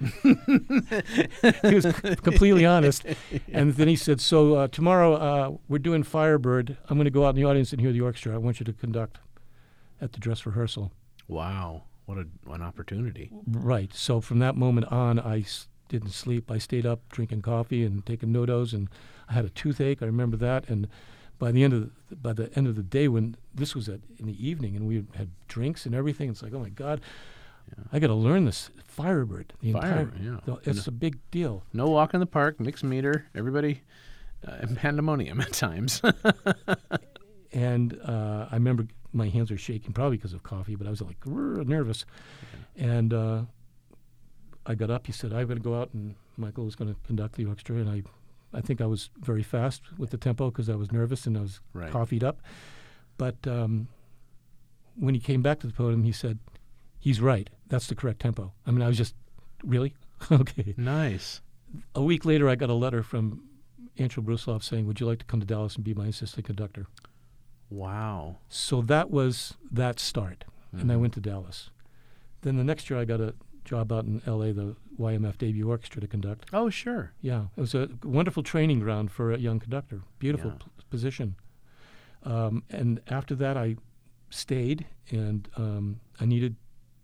[1.68, 3.04] he was c- completely honest.
[3.52, 6.78] And then he said, So uh, tomorrow uh, we're doing Firebird.
[6.88, 8.34] I'm going to go out in the audience and hear the orchestra.
[8.34, 9.18] I want you to conduct
[10.00, 10.92] at the dress rehearsal.
[11.28, 11.82] Wow.
[12.06, 13.30] What a, an opportunity.
[13.46, 13.92] Right.
[13.92, 16.50] So from that moment on, I s- didn't sleep.
[16.50, 18.88] I stayed up drinking coffee and taking notos, and
[19.28, 20.02] I had a toothache.
[20.02, 20.68] I remember that.
[20.68, 20.88] And
[21.38, 24.00] by the end of the, by the end of the day, when this was at,
[24.18, 27.00] in the evening, and we had drinks and everything, it's like, oh my God,
[27.92, 29.52] I got to learn this Firebird.
[29.62, 30.36] The entire, yeah.
[30.44, 31.62] the- it's a big deal.
[31.72, 33.82] No walk in the park, mixed meter, everybody
[34.46, 36.02] uh, pandemonium at times.
[37.52, 41.02] And uh, I remember my hands were shaking, probably because of coffee, but I was
[41.02, 42.04] like nervous.
[42.76, 43.42] And uh,
[44.66, 45.06] I got up.
[45.06, 47.76] He said, "I'm going to go out," and Michael was going to conduct the orchestra.
[47.76, 48.02] And I,
[48.56, 51.40] I think I was very fast with the tempo because I was nervous and I
[51.40, 51.90] was Right.
[51.90, 52.40] coffeed up.
[53.18, 53.88] But um,
[54.96, 56.38] when he came back to the podium, he said,
[56.98, 57.50] "He's right.
[57.68, 59.14] That's the correct tempo." I mean, I was just
[59.64, 59.94] really
[60.30, 60.74] okay.
[60.76, 61.40] nice.
[61.94, 63.44] A week later, I got a letter from
[63.98, 66.86] Anshel Brusilow saying, "Would you like to come to Dallas and be my assistant conductor?"
[67.70, 68.36] Wow.
[68.48, 71.70] So that was that start, and I went to Dallas.
[72.42, 76.00] Then the next year, I got a job out in L.A., the YMF debut orchestra
[76.00, 76.46] to conduct.
[76.52, 77.12] Oh, sure.
[77.20, 80.02] Yeah, it was a wonderful training ground for a young conductor.
[80.18, 80.56] Beautiful Yeah.
[80.78, 81.36] p- position.
[82.24, 83.76] Um, and after that, I
[84.30, 86.56] stayed, and um, I needed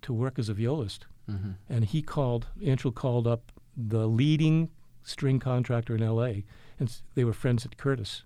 [0.02, 1.06] to work as a violist.
[1.30, 1.50] Mm-hmm.
[1.68, 4.70] And he called, Anshel called up the leading
[5.02, 6.44] string contractor in L.A.,
[6.78, 8.22] and s- they were friends at Curtis.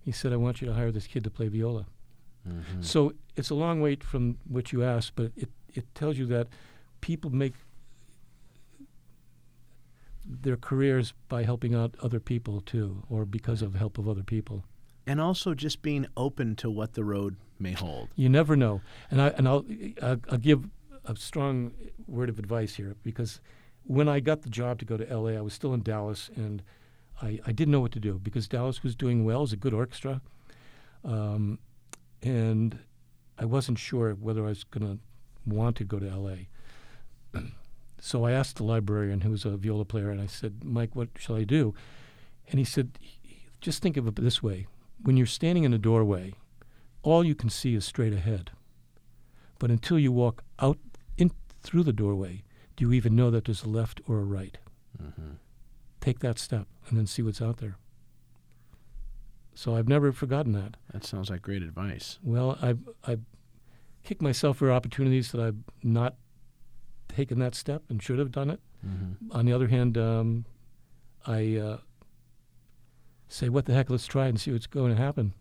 [0.00, 1.86] He said, "I want you to hire this kid to play viola."
[2.48, 2.82] Mm-hmm.
[2.82, 6.46] So it's a long wait from what you asked, but it, it tells you that
[7.00, 7.54] people make
[10.28, 14.64] their careers by helping out other people too, or because of help of other people.
[15.06, 18.08] And also just being open to what the road may hold.
[18.16, 18.80] You never know.
[19.10, 19.64] And I and I'll
[20.02, 20.68] I'll, I'll give
[21.04, 21.72] a strong
[22.06, 23.40] word of advice here because
[23.84, 26.62] when I got the job to go to L.A., I was still in Dallas, and
[27.22, 29.56] I, I didn't know what to do because Dallas was doing well, it was a
[29.56, 30.20] good orchestra,
[31.04, 31.60] um,
[32.22, 32.80] and
[33.38, 34.98] I wasn't sure whether I was going to
[35.46, 36.48] want to go to L.A.
[38.00, 41.08] so I asked the librarian, who was a viola player, and I said, Mike, what
[41.16, 41.74] shall I do?
[42.48, 42.98] And he said,
[43.60, 44.66] just think of it this way.
[45.02, 46.34] When you're standing in a doorway,
[47.02, 48.50] all you can see is straight ahead.
[49.58, 50.78] But until you walk out
[51.16, 51.30] in
[51.62, 52.42] through the doorway,
[52.76, 54.58] do you even know that there's a left or a right?
[55.02, 55.32] Mm-hmm.
[56.00, 57.76] Take that step and then see what's out there.
[59.54, 60.76] So I've never forgotten that.
[60.92, 62.18] That sounds like great advice.
[62.22, 63.22] Well, I've, I've
[64.04, 66.16] kicked myself for opportunities that I've not
[67.16, 68.60] taken that step and should have done it.
[68.86, 69.32] Mm-hmm.
[69.32, 70.44] On the other hand, um,
[71.26, 71.78] I uh,
[73.28, 75.32] say, what the heck, let's try and see what's going to happen,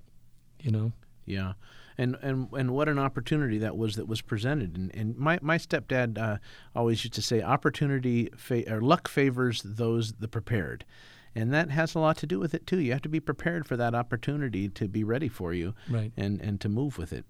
[0.60, 0.94] you know?
[1.26, 1.54] Yeah,
[1.98, 4.78] and and and what an opportunity that was that was presented.
[4.78, 6.38] And and my my stepdad uh,
[6.76, 10.86] always used to say, opportunity fa- or luck favors those the prepared.
[11.38, 12.80] And that has a lot to do with it too.
[12.80, 16.12] You have to be prepared for that opportunity to be ready for you, Right.
[16.16, 17.26] and and to move with it.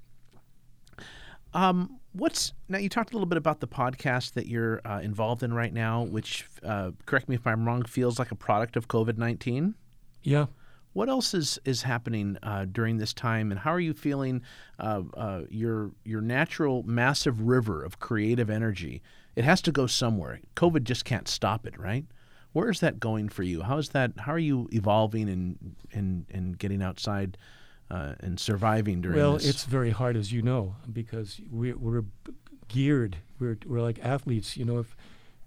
[1.55, 2.77] Um, what's now?
[2.77, 6.03] You talked a little bit about the podcast that you're uh, involved in right now,
[6.03, 9.75] which, uh, correct me if I'm wrong, feels like a product of COVID nineteen.
[10.21, 10.47] Yeah.
[10.91, 14.41] What else is is happening uh, during this time, and how are you feeling?
[14.77, 19.01] Uh, uh, your your natural massive river of creative energy.
[19.37, 20.41] It has to go somewhere.
[20.57, 22.05] COVID just can't stop it, right?
[22.51, 23.61] Where is that going for you?
[23.61, 24.11] How is that?
[24.17, 27.37] How are you evolving and and and getting outside
[27.91, 29.47] uh, and surviving during Well, this?
[29.47, 32.03] it's very hard, as you know, because we're, we're
[32.67, 33.17] geared.
[33.39, 34.57] We're, we're like athletes.
[34.57, 34.95] You know, if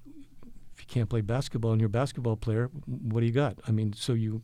[0.07, 3.59] if you can't play basketball and you're a basketball player, what do you got?
[3.66, 4.42] I mean, so you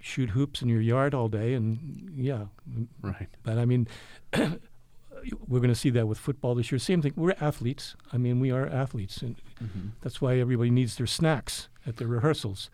[0.00, 2.44] shoot hoops in your yard all day, and yeah.
[3.02, 3.28] right.
[3.42, 3.88] But I mean,
[5.48, 6.78] we're going to see that with football this year.
[6.78, 7.12] Same thing.
[7.16, 7.96] We're athletes.
[8.12, 9.88] I mean, we are athletes, and Mm-hmm.
[10.02, 12.70] that's why everybody needs their snacks at their rehearsals,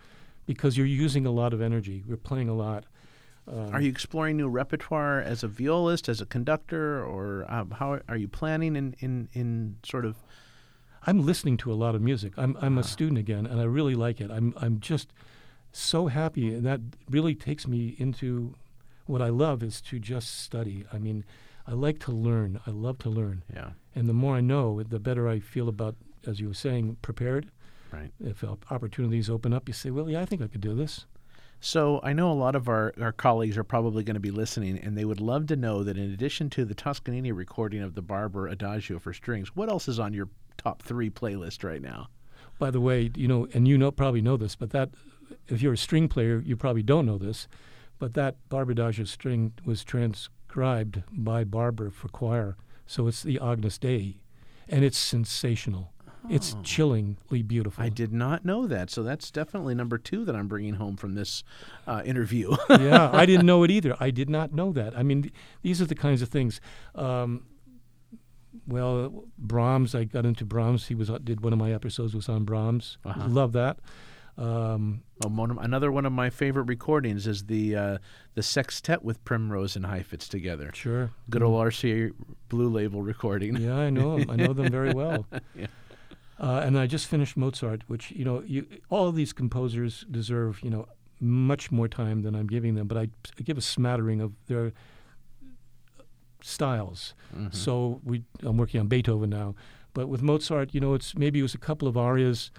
[0.46, 2.02] because you're using a lot of energy.
[2.08, 2.84] We're playing a lot.
[3.48, 7.98] Um, Are you exploring new repertoire as a violist, as a conductor, or um, how
[8.08, 10.16] are you planning in, in, in sort of?
[11.06, 12.34] I'm listening to a lot of music.
[12.36, 12.82] I'm I'm Ah.
[12.82, 14.30] a student again, and I really like it.
[14.30, 15.12] I'm I'm just
[15.72, 18.54] so happy, and that really takes me into
[19.06, 20.84] what I love is to just study.
[20.92, 21.24] I mean,
[21.66, 22.60] I like to learn.
[22.66, 25.96] I love to learn, Yeah, and the more I know, the better I feel about,
[26.26, 27.50] as you were saying, prepared.
[27.92, 28.12] right.
[28.20, 31.06] If opportunities open up, you say, "Well, yeah, I think I could do this."
[31.60, 34.78] So I know a lot of our, our colleagues are probably going to be listening,
[34.78, 38.02] and they would love to know that in addition to the Toscanini recording of the
[38.02, 42.08] Barber Adagio for strings, what else is on your top three playlist right now?
[42.58, 44.90] By the way, you know, and you know probably know this, but that
[45.48, 47.46] if you're a string player, you probably don't know this,
[47.98, 53.76] but that Barber Adagio string was transcribed by Barber for choir, so it's the Agnus
[53.76, 54.16] Dei,
[54.66, 55.92] and it's sensational.
[56.28, 56.62] It's Oh.
[56.62, 57.82] chillingly beautiful.
[57.82, 61.14] I did not know that, so that's definitely number two that I'm bringing home from
[61.14, 61.42] this
[61.86, 62.54] uh, interview.
[62.70, 63.96] yeah, I didn't know it either.
[63.98, 64.96] I did not know that.
[64.96, 66.60] I mean, th- these are the kinds of things.
[66.94, 67.44] Um,
[68.66, 70.88] well, Brahms, I got into Brahms.
[70.88, 72.98] He was uh, did one of my episodes was on Brahms.
[73.04, 73.26] Uh-huh.
[73.28, 73.78] Love that.
[74.38, 77.98] Um, one of- another one of my favorite recordings is the uh,
[78.34, 80.70] the sextet with Primrose and Heifetz together.
[80.74, 81.10] sure.
[81.28, 82.12] Good old RCA
[82.48, 83.56] Blue Label recording.
[83.56, 84.30] Yeah, I know 'em.
[84.30, 85.26] I know them very well.
[85.54, 85.66] Yeah.
[86.40, 90.62] Uh, and I just finished Mozart, which you know, you, all of these composers deserve
[90.62, 90.86] you know
[91.20, 94.72] much more time than I'm giving them, but I, I give a smattering of their
[96.42, 97.14] styles.
[97.36, 97.54] Mhm.
[97.54, 99.54] So we, I'm working on Beethoven now,
[99.92, 102.50] but with Mozart, you know, it's maybe it was a couple of arias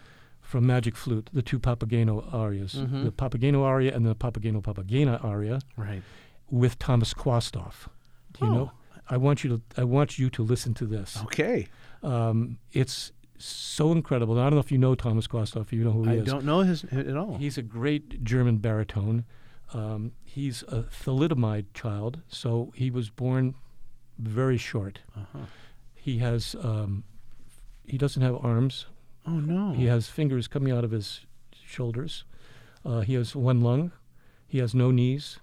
[0.42, 3.04] from Magic Flute, the two Papageno arias, Mhm.
[3.04, 6.04] the Papageno aria and the Papageno Papagena aria Right.
[6.50, 7.88] with Thomas Quasthoff.
[8.40, 8.54] You Oh.
[8.54, 8.72] know?
[9.10, 11.18] I want you to I want you to listen to this.
[11.24, 11.68] Okay.
[12.04, 13.12] Um, it's
[13.46, 14.36] so incredible.
[14.36, 15.62] Now, I don't know if you know Thomas Quasthoff.
[15.62, 16.22] If you know who he I is.
[16.24, 17.38] I don't know his at all.
[17.38, 19.26] He's a great German baritone.
[19.74, 23.56] Um, he's a thalidomide child, so he was born
[24.18, 25.00] very short.
[25.18, 25.46] uh-huh.
[25.96, 27.04] He has um,
[27.86, 28.88] he doesn't have arms.
[29.28, 29.74] Oh no.
[29.74, 31.22] He has fingers coming out of his
[31.64, 32.26] shoulders.
[32.84, 33.92] Uh, he has one lung.
[34.48, 35.40] He has no knees,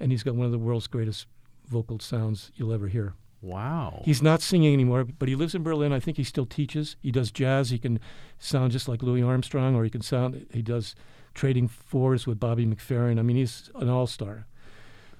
[0.00, 1.26] and he's got one of the world's greatest
[1.68, 3.14] vocal sounds you'll ever hear.
[3.42, 4.02] Wow.
[4.04, 5.92] He's not singing anymore, but he lives in Berlin.
[5.92, 6.96] I think he still teaches.
[7.00, 7.70] He does jazz.
[7.70, 7.98] He can
[8.38, 10.46] sound just like Louis Armstrong, or he can sound.
[10.52, 10.94] He does
[11.34, 13.18] trading fours with Bobby McFerrin.
[13.18, 14.46] I mean, he's an all-star.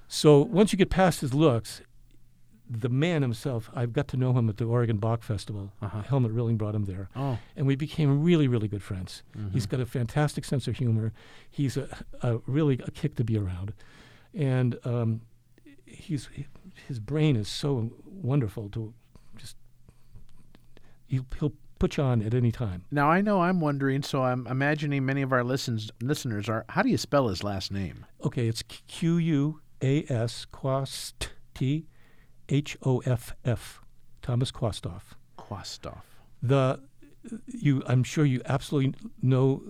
[0.09, 1.83] So once you get past his looks,
[2.69, 5.73] the man himself, I've got to know him at the Oregon Bach Festival.
[5.81, 6.03] Uh-huh.
[6.03, 7.39] Helmut Rilling brought him there, Oh.
[7.57, 9.23] and we became really, really good friends.
[9.37, 9.53] mhm.
[9.53, 11.13] He's got a fantastic sense of humor.
[11.51, 11.89] He's a,
[12.23, 13.73] a really a kick to be around,
[14.35, 15.23] and um,
[15.87, 16.29] he's
[16.89, 18.93] his brain is so wonderful to
[19.37, 19.57] just
[21.07, 22.85] he'll, he'll put you on at any time.
[22.91, 26.65] Now I know I'm wondering, so I'm imagining many of our listens listeners are.
[26.69, 28.07] How do you spell his last name?
[28.25, 31.87] Okay, it's Q U A S Quast T
[32.49, 33.81] H O F F
[34.23, 35.03] Thomas Quasthoff.
[35.39, 36.03] Quasthoff.
[36.43, 36.81] The
[37.47, 39.63] you, I'm sure you absolutely know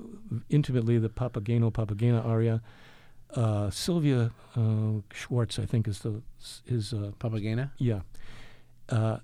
[0.49, 2.63] intimately the Papageno Papagena aria.
[3.35, 6.23] Uh, Sylvia uh, Schwartz, I think, is the
[6.65, 7.71] his uh, Papagena?
[7.79, 8.01] yeah.
[8.89, 9.19] Uh,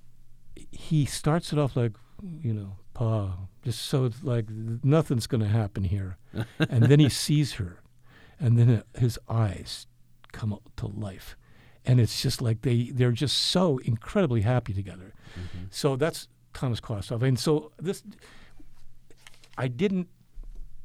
[0.70, 1.92] he starts it off like,
[2.40, 6.18] you know, pa, just so like nothing's going to happen here,
[6.58, 7.82] and then he sees her,
[8.38, 9.86] and then uh, his eyes
[10.32, 11.36] come up to life,
[11.84, 15.12] and it's just like they they're just so incredibly happy together.
[15.70, 18.02] So that's Thomas Quasthoff, and so this,
[19.58, 20.08] I didn't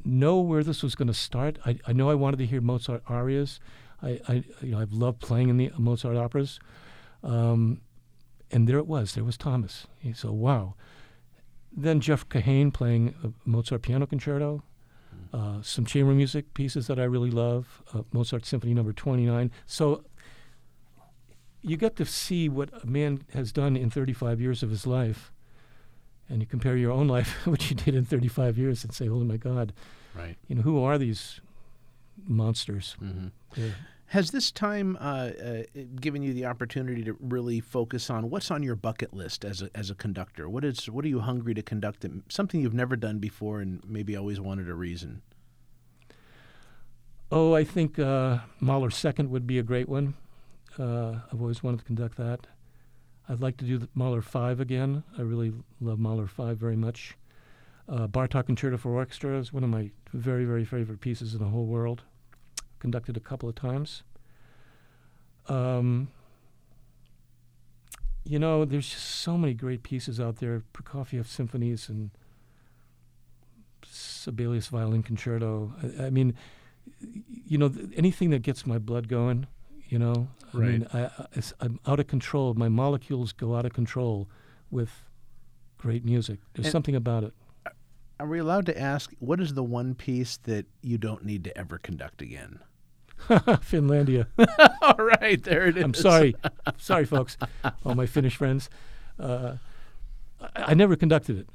[0.05, 1.57] know where this was going to start.
[1.65, 3.59] I, I know I wanted to hear Mozart arias.
[4.01, 6.59] I, I you know I've loved playing in the Mozart operas,
[7.23, 7.81] um,
[8.51, 9.13] and there it was.
[9.13, 9.87] There was Thomas.
[9.99, 10.75] He- So wow.
[11.73, 14.61] Then Jeff Kahane playing a Mozart piano concerto,
[15.33, 19.51] uh, some chamber music pieces that I really love, uh, Mozart Symphony Number Twenty Nine.
[19.65, 20.03] So
[21.61, 25.31] you get to see what a man has done in 35 years of his life,
[26.29, 29.19] and you compare your own life, which you did in 35 years, and say, "Oh
[29.19, 29.73] my God,
[30.15, 30.37] Right.
[30.47, 31.41] you know, who are these
[32.27, 33.75] monsters?" hmm They're-
[34.07, 35.63] Has this time uh, uh,
[36.01, 39.69] given you the opportunity to really focus on what's on your bucket list as a,
[39.73, 40.49] as a conductor?
[40.49, 42.01] What is what are you hungry to conduct?
[42.01, 45.21] that- Something you've never done before and maybe always wanted a reason.
[47.31, 50.15] Oh, I think uh, Mahler Second would be a great one.
[50.77, 52.47] Uh, I've always wanted to conduct that.
[53.31, 55.03] I'd like to do the Mahler Five again.
[55.17, 57.15] I really love Mahler Five very much.
[57.87, 61.47] Uh, Bartok Concerto for Orchestra is one of my very, very favorite pieces in the
[61.47, 62.03] whole world.
[62.79, 64.03] Conducted a couple of times.
[65.47, 66.09] Um,
[68.25, 70.63] you know, there's just so many great pieces out there.
[70.73, 72.11] Prokofiev symphonies and
[73.85, 75.73] Sibelius Violin Concerto.
[75.81, 76.35] I, I mean,
[77.47, 79.47] you know, th- anything that gets my blood going,
[79.91, 82.53] you know, i mean I, I, i'm out of control.
[82.53, 84.29] My molecules go out of control
[84.71, 84.89] with
[85.77, 86.39] great music.
[86.53, 87.33] There's And- something about it.
[88.19, 91.57] Are we allowed to ask what is the one piece that you don't need to
[91.57, 92.59] ever conduct again?
[93.29, 94.27] Finlandia.
[94.81, 95.83] All right, there it is.
[95.83, 96.35] I'm sorry.
[96.77, 97.35] sorry, folks,
[97.83, 98.69] all my Finnish friends.
[99.19, 99.55] Uh,
[100.39, 101.49] I, I never conducted it.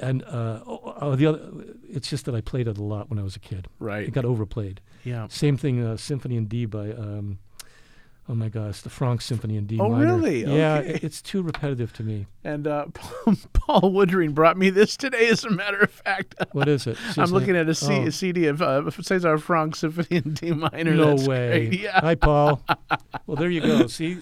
[0.00, 1.40] And uh, oh, oh, the other,
[1.88, 3.68] it's just that I played it a lot when I was a kid.
[3.78, 4.06] Right.
[4.08, 4.80] It got overplayed.
[5.04, 5.28] Yeah.
[5.28, 7.38] Same thing, uh, Symphony in D by, um,
[8.28, 10.16] oh my gosh, the Franck Symphony in D Oh, minor.
[10.16, 10.44] really?
[10.44, 10.90] Yeah, Okay.
[10.94, 12.26] it- it's too repetitive to me.
[12.44, 12.86] And uh,
[13.52, 16.34] Paul Woodring brought me this today, as a matter of fact.
[16.52, 16.96] What is it?
[17.18, 18.06] I'm looking at a, C- Oh.
[18.06, 20.94] a CD of uh, Cesar Franck Symphony in D minor.
[20.94, 21.66] No That's way.
[21.68, 21.80] great.
[21.82, 22.00] Yeah.
[22.00, 22.62] Hi, Paul.
[23.26, 23.86] well, there you go.
[23.88, 24.18] See,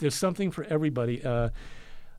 [0.00, 1.22] there's something for everybody.
[1.24, 1.50] Uh,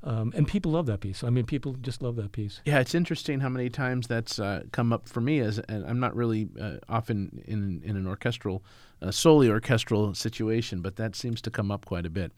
[0.06, 1.24] um, and people love that piece.
[1.24, 2.60] I mean, people just love that piece.
[2.65, 5.39] Yeah, it's interesting how many times that's uh, come up for me.
[5.39, 8.63] As and I'm not really uh, often in in an orchestral,
[9.03, 12.31] uh, solely orchestral situation, but that seems to come up quite a bit.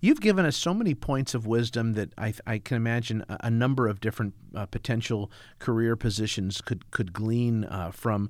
[0.00, 3.50] You've given us so many points of wisdom that I, I can imagine a, a
[3.50, 8.28] number of different uh, potential career positions could could glean uh, from.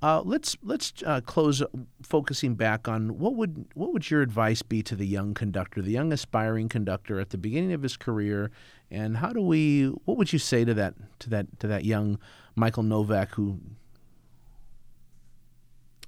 [0.00, 1.60] Uh, let's let's uh, close
[2.02, 5.90] focusing back on what would what would your advice be to the young conductor, the
[5.90, 8.52] young aspiring conductor at the beginning of his career,
[8.92, 9.86] and how do we?
[10.04, 12.20] What would you say to that to that to that young
[12.54, 13.58] Michael Novak who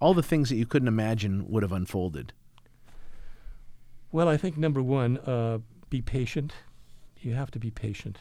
[0.00, 2.32] all the things that you couldn't imagine would have unfolded?
[4.10, 5.58] Well, I think number one, uh,
[5.88, 6.52] be patient.
[7.20, 8.18] You have to be patient.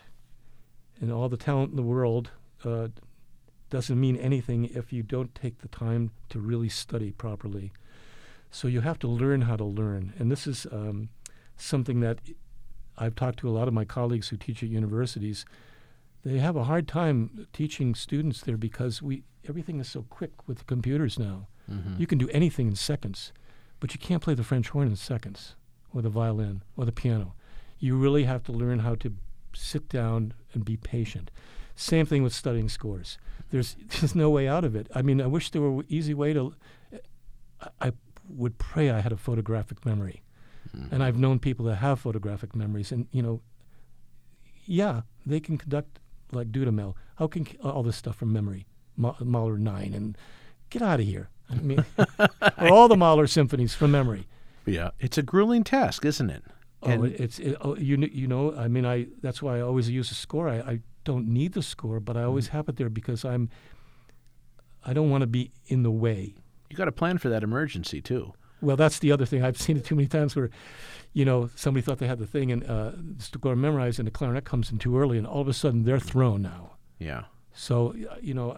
[1.01, 2.31] And all the talent in the world
[2.63, 2.89] uh,
[3.69, 7.71] doesn't mean anything if you don't take the time to really study properly.
[8.51, 10.13] So you have to learn how to learn.
[10.19, 11.09] And this is um,
[11.55, 12.19] something that
[12.97, 15.45] I've talked to a lot of my colleagues who teach at universities.
[16.25, 20.67] They have a hard time teaching students there because we everything is so quick with
[20.67, 21.47] computers now.
[21.69, 21.95] Mm-hmm.
[21.99, 23.31] You can do anything in seconds,
[23.79, 25.55] but you can't play the French horn in seconds,
[25.93, 27.33] or the violin, or the piano.
[27.79, 29.13] You really have to learn how to
[29.53, 31.31] sit down and be patient.
[31.75, 33.17] Same thing with studying scores.
[33.51, 34.87] There's there's no way out of it.
[34.93, 36.53] I mean, I wish there were an easy way to.
[37.61, 37.91] I, I
[38.27, 40.21] would pray I had a photographic memory,
[40.75, 40.93] mm-hmm.
[40.93, 43.41] and I've known people that have photographic memories, and you know,
[44.65, 45.99] yeah, they can conduct
[46.31, 46.95] like Dudamel.
[47.15, 48.65] How can all this stuff from memory?
[48.97, 50.17] Ma- Mahler nine and
[50.69, 51.29] get out of here.
[51.51, 51.85] I mean,
[52.59, 54.27] all the Mahler symphonies from memory.
[54.65, 56.43] Yeah, it's a grueling task, isn't it?
[56.83, 58.55] Oh, And- it- it's it, oh, you you know.
[58.55, 60.47] I mean, I that's why I always use a score.
[60.49, 62.57] I, I don't need the score, but I always Mm-hmm.
[62.57, 63.49] have it there because I'm.
[64.85, 66.35] I don't want to be in the way.
[66.69, 68.33] You got to plan for that emergency too.
[68.61, 69.43] Well, that's the other thing.
[69.43, 70.49] I've seen it too many times where,
[71.13, 74.11] you know, somebody thought they had the thing and uh, the score memorized, and the
[74.11, 76.71] clarinet comes in too early, and all of a sudden they're thrown now.
[76.99, 77.23] Yeah.
[77.53, 78.57] So you know,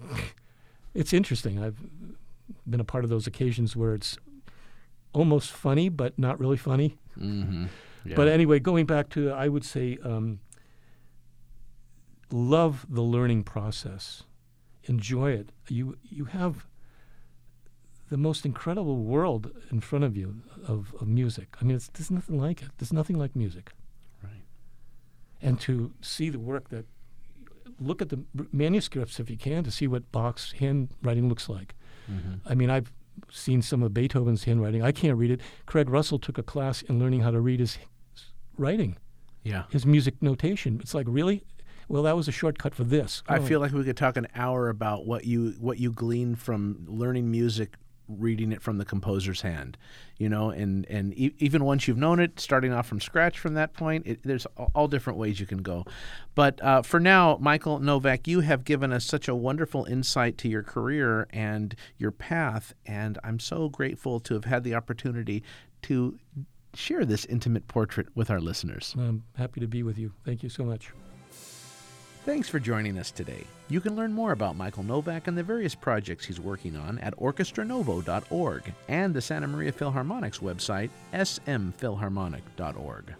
[0.94, 1.62] it's interesting.
[1.62, 1.78] I've
[2.68, 4.18] been a part of those occasions where it's
[5.12, 6.98] almost funny, but not really funny.
[7.18, 7.66] Mm-hmm.
[8.04, 8.16] Yeah.
[8.16, 10.40] But anyway, going back to, I would say, um,
[12.30, 14.24] love the learning process.
[14.84, 15.50] Enjoy it.
[15.68, 16.66] You you have
[18.12, 21.56] the most incredible world in front of you of, of music.
[21.60, 22.68] I mean, it's, there's nothing like it.
[22.76, 23.72] There's nothing like music.
[24.22, 24.44] Right.
[25.40, 26.84] And to see the work that,
[27.80, 28.22] look at the
[28.52, 31.74] manuscripts if you can to see what Bach's handwriting looks like.
[32.10, 32.34] Mm-hmm.
[32.48, 32.92] I mean, I've
[33.30, 34.82] seen some of Beethoven's handwriting.
[34.82, 35.40] I can't read it.
[35.66, 37.78] Craig Russell took a class in learning how to read his
[38.56, 38.96] writing,
[39.44, 39.64] Yeah.
[39.70, 40.78] his music notation.
[40.80, 41.42] It's like, really?
[41.88, 43.22] Well, that was a shortcut for this.
[43.28, 46.34] I Oh, feel like we could talk an hour about what you what you glean
[46.36, 47.76] from learning music,
[48.08, 49.76] reading it from the composer's hand,
[50.18, 53.54] you know, and and e- even once you've known it, starting off from scratch from
[53.54, 55.84] that point, it, there's all, different ways you can go.
[56.34, 60.48] But uh, for now, Michael Novak, you have given us such a wonderful insight to
[60.48, 65.42] your career and your path, and I'm so grateful to have had the opportunity
[65.82, 66.18] to
[66.74, 68.94] share this intimate portrait with our listeners.
[68.98, 70.12] I'm happy to be with you.
[70.24, 70.92] Thank you so much.
[72.24, 73.42] Thanks for joining us today.
[73.68, 77.16] You can learn more about Michael Novak and the various projects he's working on at
[77.16, 83.14] orchestranovo.org and the Santa Maria Philharmonic's website, smphilharmonic.org.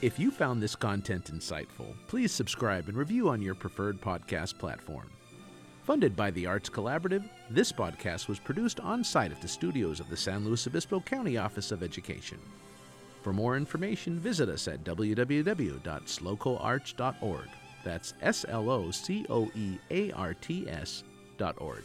[0.00, 5.10] If you found this content insightful, please subscribe and review on your preferred podcast platform.
[5.84, 10.08] Funded by the Arts Collaborative, this podcast was produced on site at the studios of
[10.08, 12.38] the San Luis Obispo County Office of Education.
[13.20, 17.48] For more information, visit us at www.slocoearts.org.
[17.86, 21.04] That's S L O C O E A R T S
[21.38, 21.84] dot org.